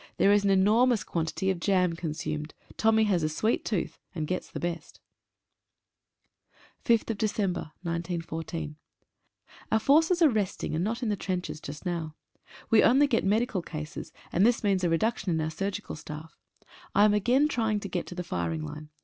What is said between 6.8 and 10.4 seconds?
a «> 5/12/14. /JlUR forces are